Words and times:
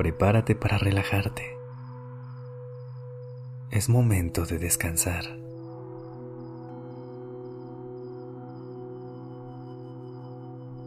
Prepárate 0.00 0.54
para 0.54 0.78
relajarte. 0.78 1.58
Es 3.70 3.90
momento 3.90 4.46
de 4.46 4.58
descansar. 4.58 5.24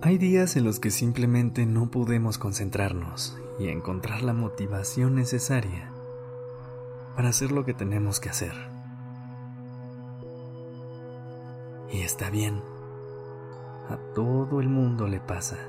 Hay 0.02 0.18
días 0.18 0.56
en 0.56 0.64
los 0.64 0.80
que 0.80 0.90
simplemente 0.90 1.68
no 1.68 1.92
podemos 1.92 2.40
concentrarnos 2.40 3.38
y 3.60 3.68
encontrar 3.68 4.24
la 4.24 4.34
motivación 4.34 5.14
necesaria 5.14 5.92
para 7.16 7.30
hacer 7.30 7.52
lo 7.52 7.66
que 7.66 7.76
tenemos 7.76 8.20
que 8.20 8.30
hacer. 8.30 8.56
Y 11.92 12.00
está 12.00 12.32
bien. 12.32 12.64
A 13.92 13.98
todo 14.16 14.60
el 14.60 14.70
mundo 14.70 15.08
le 15.08 15.20
pasa. 15.20 15.60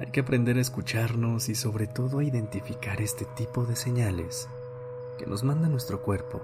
Hay 0.00 0.06
que 0.12 0.20
aprender 0.20 0.56
a 0.56 0.62
escucharnos 0.62 1.50
y 1.50 1.54
sobre 1.54 1.86
todo 1.86 2.20
a 2.20 2.24
identificar 2.24 3.02
este 3.02 3.26
tipo 3.36 3.66
de 3.66 3.76
señales 3.76 4.48
que 5.18 5.26
nos 5.26 5.44
manda 5.44 5.68
nuestro 5.68 6.00
cuerpo, 6.00 6.40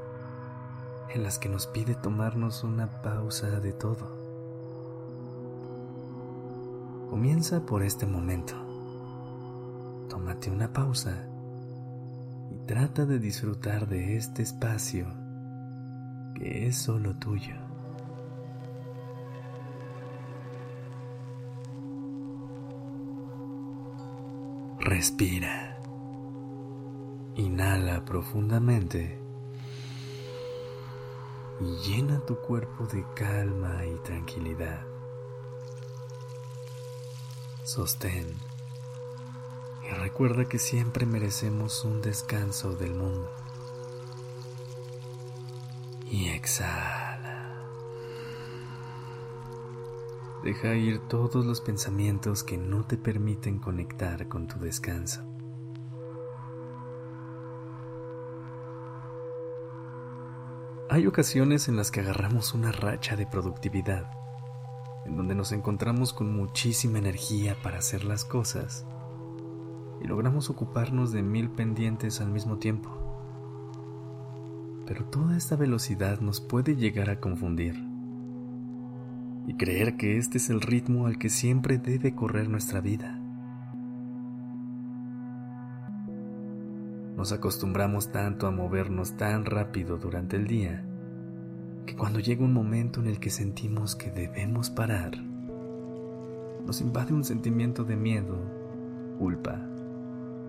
en 1.15 1.23
las 1.23 1.39
que 1.39 1.48
nos 1.48 1.67
pide 1.67 1.95
tomarnos 1.95 2.65
una 2.65 3.01
pausa 3.01 3.48
de 3.61 3.73
todo. 3.73 4.15
Comienza 7.09 7.65
por 7.65 7.83
este 7.83 8.05
momento. 8.05 8.53
Tómate 10.11 10.51
una 10.51 10.75
pausa 10.75 11.27
y 12.51 12.59
trata 12.67 13.07
de 13.07 13.19
disfrutar 13.19 13.89
de 13.89 14.19
este 14.19 14.43
espacio 14.43 15.07
que 16.35 16.67
es 16.67 16.77
solo 16.77 17.17
tuyo. 17.17 17.66
Respira. 24.87 25.81
Inhala 27.34 28.05
profundamente 28.05 29.20
y 31.61 31.65
llena 31.79 32.20
tu 32.20 32.37
cuerpo 32.37 32.87
de 32.87 33.05
calma 33.17 33.84
y 33.84 33.97
tranquilidad. 34.05 34.87
Sostén 37.64 38.33
y 39.83 39.92
recuerda 39.97 40.45
que 40.45 40.61
siempre 40.61 41.05
merecemos 41.05 41.84
un 41.84 42.01
descanso 42.01 42.77
del 42.77 42.95
mundo. 42.95 43.29
Y 46.09 46.29
exhala. 46.29 47.06
Deja 50.47 50.77
ir 50.77 51.00
todos 51.08 51.44
los 51.44 51.61
pensamientos 51.61 52.44
que 52.44 52.56
no 52.56 52.84
te 52.84 52.97
permiten 52.97 53.58
conectar 53.58 54.28
con 54.28 54.47
tu 54.47 54.61
descanso. 54.61 55.22
Hay 60.89 61.08
ocasiones 61.08 61.67
en 61.67 61.74
las 61.74 61.91
que 61.91 61.98
agarramos 61.98 62.55
una 62.55 62.70
racha 62.70 63.17
de 63.17 63.27
productividad, 63.27 64.08
en 65.05 65.17
donde 65.17 65.35
nos 65.35 65.51
encontramos 65.51 66.12
con 66.12 66.33
muchísima 66.36 66.98
energía 66.98 67.56
para 67.61 67.79
hacer 67.79 68.05
las 68.05 68.24
cosas 68.24 68.86
y 70.01 70.06
logramos 70.06 70.48
ocuparnos 70.48 71.11
de 71.11 71.24
mil 71.24 71.51
pendientes 71.51 72.20
al 72.20 72.29
mismo 72.29 72.58
tiempo. 72.58 72.96
Pero 74.86 75.06
toda 75.06 75.36
esta 75.36 75.56
velocidad 75.56 76.20
nos 76.20 76.40
puede 76.40 76.77
llegar 76.77 77.11
a 77.11 77.18
confundir 77.18 77.95
y 79.46 79.55
creer 79.55 79.96
que 79.96 80.18
este 80.18 80.39
es 80.39 80.51
el 80.51 80.61
ritmo 80.61 81.07
al 81.07 81.18
que 81.18 81.29
siempre 81.29 81.79
debe 81.79 82.14
correr 82.14 82.48
nuestra 82.48 82.80
vida. 82.80 83.20
Nos 87.17 87.33
acostumbramos 87.33 88.11
tanto 88.12 88.46
a 88.46 88.51
movernos 88.51 89.17
tan 89.17 89.45
rápido 89.45 89.96
durante 89.96 90.36
el 90.36 90.46
día 90.46 90.85
que 91.86 91.96
cuando 91.96 92.18
llega 92.18 92.45
un 92.45 92.52
momento 92.52 93.01
en 93.01 93.06
el 93.06 93.20
que 93.20 93.30
sentimos 93.30 93.95
que 93.95 94.11
debemos 94.11 94.70
parar, 94.70 95.17
nos 96.67 96.80
invade 96.80 97.14
un 97.14 97.24
sentimiento 97.24 97.85
de 97.85 97.96
miedo, 97.96 98.36
culpa 99.18 99.61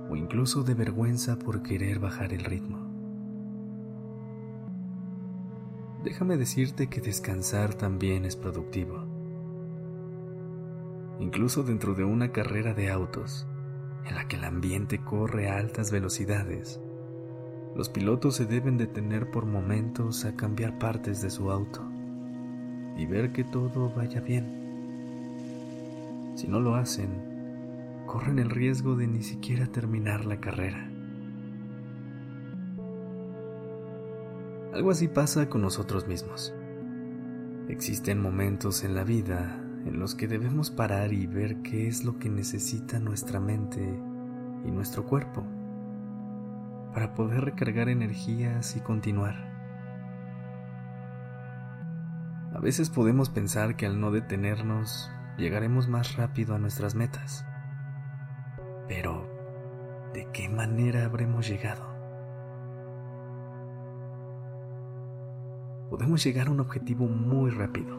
o 0.10 0.16
incluso 0.16 0.64
de 0.64 0.74
vergüenza 0.74 1.38
por 1.38 1.62
querer 1.62 2.00
bajar 2.00 2.34
el 2.34 2.44
ritmo. 2.44 2.97
Déjame 6.08 6.38
decirte 6.38 6.88
que 6.88 7.02
descansar 7.02 7.74
también 7.74 8.24
es 8.24 8.38
productivo. 8.38 9.06
Incluso 11.20 11.64
dentro 11.64 11.96
de 11.96 12.06
una 12.06 12.32
carrera 12.32 12.74
de 12.74 12.90
autos, 12.90 13.46
en 14.06 14.16
la 14.16 14.26
que 14.30 14.38
el 14.38 14.46
ambiente 14.46 15.04
corre 15.04 15.50
a 15.50 15.58
altas 15.58 15.92
velocidades, 15.92 16.80
los 17.76 17.90
pilotos 17.90 18.38
se 18.38 18.46
deben 18.46 18.78
detener 18.78 19.32
por 19.32 19.46
momentos 19.46 20.24
a 20.24 20.38
cambiar 20.38 20.80
partes 20.80 21.22
de 21.22 21.30
su 21.30 21.52
auto 21.52 21.84
y 22.96 23.06
ver 23.06 23.34
que 23.34 23.44
todo 23.44 23.94
vaya 23.94 24.22
bien. 24.22 24.46
Si 26.36 26.48
no 26.48 26.62
lo 26.62 26.76
hacen, 26.76 28.06
corren 28.06 28.40
el 28.40 28.50
riesgo 28.50 28.96
de 28.96 29.08
ni 29.08 29.24
siquiera 29.24 29.68
terminar 29.68 30.24
la 30.24 30.40
carrera. 30.40 30.90
Algo 34.74 34.92
así 34.92 35.08
pasa 35.08 35.50
con 35.50 35.62
nosotros 35.62 36.08
mismos. 36.08 36.54
Existen 37.70 38.22
momentos 38.22 38.84
en 38.84 38.96
la 38.96 39.04
vida 39.04 39.64
en 39.86 40.00
los 40.00 40.16
que 40.16 40.28
debemos 40.28 40.72
parar 40.72 41.14
y 41.14 41.26
ver 41.28 41.62
qué 41.62 41.88
es 41.88 42.04
lo 42.04 42.20
que 42.20 42.30
necesita 42.30 43.00
nuestra 43.00 43.40
mente 43.40 43.82
y 44.66 44.72
nuestro 44.72 45.06
cuerpo 45.06 45.46
para 46.94 47.14
poder 47.14 47.46
recargar 47.46 47.90
energías 47.90 48.76
y 48.76 48.80
continuar. 48.82 49.36
A 52.54 52.60
veces 52.60 52.90
podemos 52.90 53.30
pensar 53.30 53.76
que 53.76 53.86
al 53.86 54.00
no 54.02 54.12
detenernos 54.12 55.12
llegaremos 55.38 55.88
más 55.88 56.16
rápido 56.16 56.56
a 56.56 56.60
nuestras 56.60 56.96
metas. 56.96 57.46
Pero, 58.88 59.30
¿de 60.14 60.28
qué 60.34 60.50
manera 60.50 61.06
habremos 61.06 61.48
llegado? 61.48 61.97
Podemos 65.90 66.24
llegar 66.24 66.48
a 66.48 66.52
un 66.52 66.60
objetivo 66.60 67.08
muy 67.08 67.50
rápido, 67.50 67.98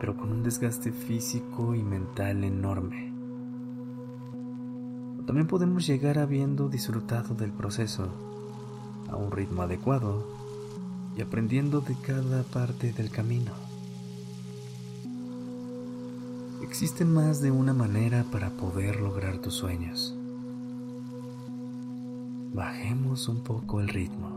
pero 0.00 0.16
con 0.16 0.32
un 0.32 0.42
desgaste 0.42 0.92
físico 0.92 1.74
y 1.74 1.82
mental 1.82 2.44
enorme. 2.44 3.12
También 5.26 5.46
podemos 5.46 5.86
llegar 5.86 6.18
habiendo 6.18 6.68
disfrutado 6.68 7.34
del 7.34 7.52
proceso 7.52 8.08
a 9.10 9.16
un 9.16 9.30
ritmo 9.30 9.62
adecuado 9.62 10.26
y 11.16 11.22
aprendiendo 11.22 11.80
de 11.80 11.96
cada 12.00 12.42
parte 12.44 12.92
del 12.92 13.10
camino. 13.10 13.52
Existe 16.62 17.04
más 17.04 17.40
de 17.40 17.50
una 17.50 17.74
manera 17.74 18.24
para 18.30 18.50
poder 18.50 19.00
lograr 19.00 19.38
tus 19.38 19.54
sueños. 19.54 20.14
Bajemos 22.54 23.28
un 23.28 23.42
poco 23.42 23.80
el 23.80 23.88
ritmo 23.88 24.35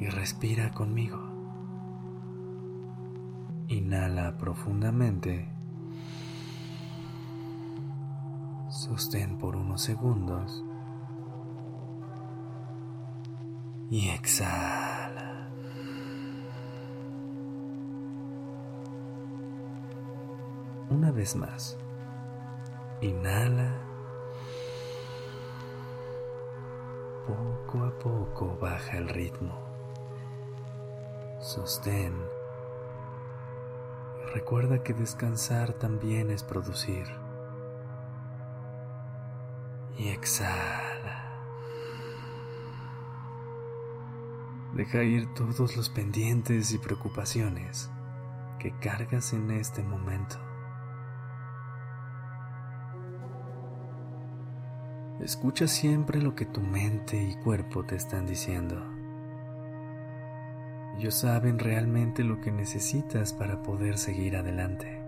y 0.00 0.06
respira 0.06 0.70
conmigo. 0.72 1.18
Inhala 3.68 4.36
profundamente. 4.38 5.46
Sostén 8.70 9.38
por 9.38 9.56
unos 9.56 9.82
segundos. 9.82 10.64
Y 13.90 14.08
exhala. 14.08 15.50
Una 20.88 21.12
vez 21.12 21.36
más. 21.36 21.76
Inhala. 23.02 23.76
Poco 27.26 27.84
a 27.84 27.98
poco 27.98 28.58
baja 28.60 28.96
el 28.96 29.08
ritmo 29.08 29.69
sostén. 31.40 32.14
Recuerda 34.34 34.82
que 34.82 34.94
descansar 34.94 35.72
también 35.72 36.30
es 36.30 36.44
producir. 36.44 37.06
y 40.00 40.08
exhala. 40.08 41.26
Deja 44.72 45.02
ir 45.02 45.32
todos 45.34 45.76
los 45.76 45.90
pendientes 45.90 46.72
y 46.72 46.78
preocupaciones 46.78 47.90
que 48.58 48.72
cargas 48.78 49.34
en 49.34 49.50
este 49.50 49.82
momento. 49.82 50.36
Escucha 55.20 55.68
siempre 55.68 56.22
lo 56.22 56.34
que 56.34 56.46
tu 56.46 56.62
mente 56.62 57.22
y 57.22 57.34
cuerpo 57.42 57.84
te 57.84 57.96
están 57.96 58.26
diciendo. 58.26 58.99
Ellos 61.00 61.14
saben 61.14 61.58
realmente 61.58 62.22
lo 62.24 62.42
que 62.42 62.52
necesitas 62.52 63.32
para 63.32 63.62
poder 63.62 63.96
seguir 63.96 64.36
adelante. 64.36 65.02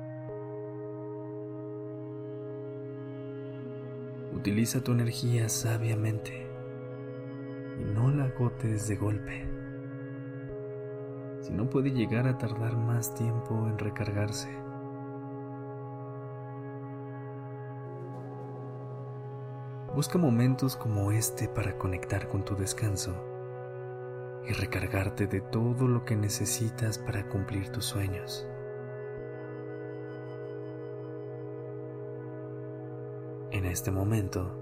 Utiliza 4.34 4.82
tu 4.82 4.92
energía 4.92 5.50
sabiamente 5.50 6.46
y 7.78 7.84
no 7.84 8.10
la 8.10 8.24
agotes 8.24 8.88
de 8.88 8.96
golpe. 8.96 9.46
Si 11.42 11.52
no 11.52 11.68
puede 11.68 11.90
llegar 11.90 12.26
a 12.26 12.38
tardar 12.38 12.74
más 12.78 13.14
tiempo 13.14 13.68
en 13.68 13.76
recargarse. 13.76 14.48
Busca 19.94 20.16
momentos 20.16 20.74
como 20.74 21.12
este 21.12 21.48
para 21.48 21.76
conectar 21.76 22.28
con 22.28 22.46
tu 22.46 22.56
descanso 22.56 23.31
y 24.48 24.52
recargarte 24.52 25.26
de 25.26 25.40
todo 25.40 25.86
lo 25.86 26.04
que 26.04 26.16
necesitas 26.16 26.98
para 26.98 27.28
cumplir 27.28 27.70
tus 27.70 27.84
sueños. 27.84 28.46
En 33.50 33.66
este 33.66 33.90
momento, 33.90 34.58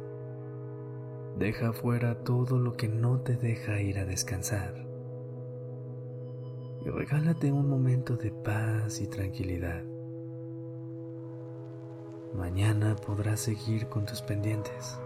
deja 1.39 1.73
fuera 1.73 2.23
todo 2.23 2.59
lo 2.59 2.77
que 2.77 2.89
no 2.89 3.21
te 3.21 3.37
deja 3.37 3.81
ir 3.81 3.99
a 3.99 4.05
descansar 4.05 4.91
y 6.85 6.89
regálate 6.89 7.53
un 7.53 7.69
momento 7.69 8.17
de 8.17 8.31
paz 8.31 9.01
y 9.01 9.07
tranquilidad. 9.07 9.83
Mañana 12.35 12.97
podrás 12.97 13.41
seguir 13.41 13.89
con 13.89 14.07
tus 14.07 14.23
pendientes. 14.23 14.99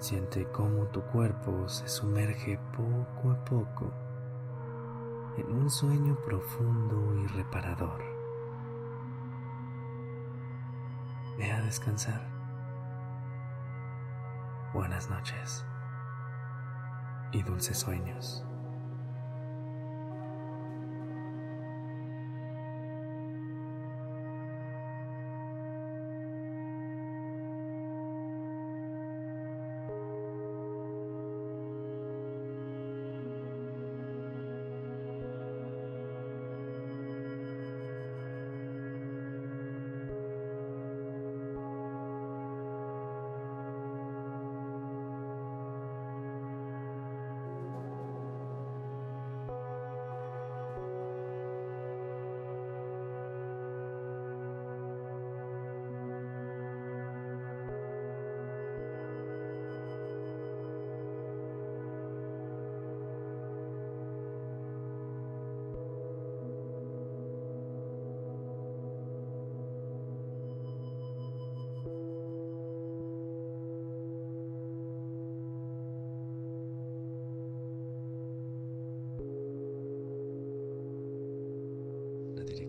Siente 0.00 0.46
cómo 0.50 0.86
tu 0.86 1.02
cuerpo 1.02 1.68
se 1.68 1.86
sumerge 1.86 2.58
poco 2.74 3.32
a 3.32 3.44
poco 3.44 3.92
en 5.36 5.54
un 5.54 5.68
sueño 5.68 6.16
profundo 6.24 7.14
y 7.22 7.26
reparador. 7.26 8.02
Ve 11.36 11.52
a 11.52 11.60
descansar. 11.60 12.26
Buenas 14.72 15.10
noches 15.10 15.66
y 17.32 17.42
dulces 17.42 17.78
sueños. 17.78 18.42